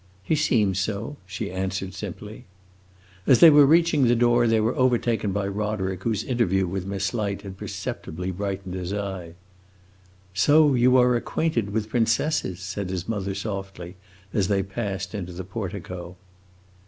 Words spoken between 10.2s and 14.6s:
"So you are acquainted with princesses!" said his mother softly, as